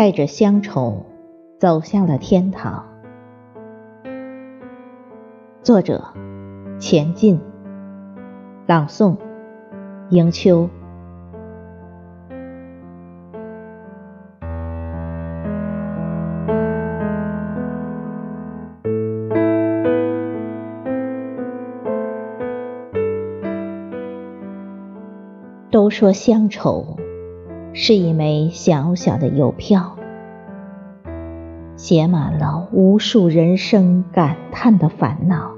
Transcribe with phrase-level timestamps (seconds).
[0.00, 1.04] 带着乡愁
[1.58, 2.86] 走向了天堂。
[5.62, 6.02] 作者：
[6.78, 7.38] 前进，
[8.66, 9.18] 朗诵：
[10.08, 10.70] 迎秋。
[25.70, 26.96] 都说乡愁
[27.72, 29.96] 是一枚小小的邮票，
[31.76, 35.52] 写满了无数人生感叹的烦恼。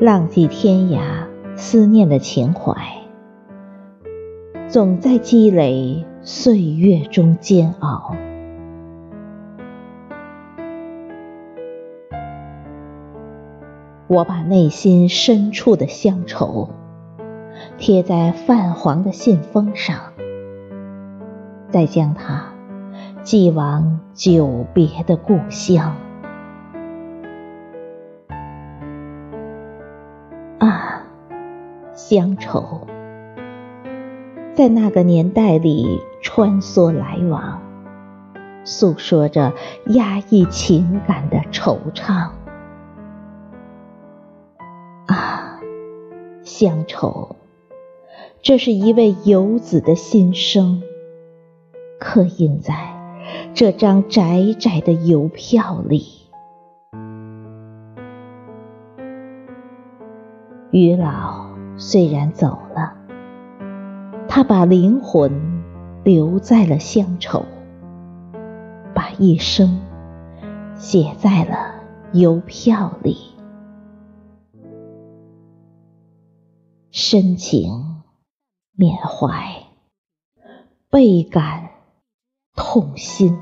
[0.00, 1.00] 浪迹天涯，
[1.56, 2.74] 思念的情怀，
[4.68, 8.14] 总在积累岁月中煎熬。
[14.06, 16.70] 我把内心深处的乡愁
[17.80, 19.96] 贴在泛黄的信封上，
[21.70, 22.52] 再将它
[23.22, 25.96] 寄往久别的故乡。
[30.58, 31.06] 啊，
[31.94, 32.86] 乡愁，
[34.52, 37.62] 在那个年代里穿梭来往，
[38.62, 39.54] 诉说着
[39.86, 42.28] 压抑情感的惆怅。
[45.06, 45.58] 啊
[46.42, 47.36] 乡愁，
[48.42, 50.82] 这是一位游子的心声，
[51.98, 52.74] 刻印在
[53.52, 56.06] 这张窄窄的邮票里。
[60.70, 62.94] 于老虽然走了，
[64.26, 65.62] 他把灵魂
[66.02, 67.44] 留在了乡愁，
[68.94, 69.78] 把一生
[70.76, 71.74] 写在了
[72.14, 73.18] 邮票里。
[76.90, 77.89] 深情
[78.80, 79.66] 缅怀，
[80.88, 81.68] 倍感
[82.56, 83.38] 痛心。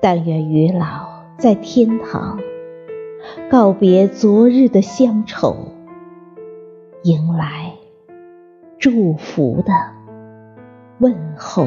[0.00, 2.38] 但愿余老在天堂
[3.50, 5.72] 告别昨日的乡愁，
[7.02, 7.72] 迎来
[8.78, 9.72] 祝福的
[11.00, 11.66] 问候。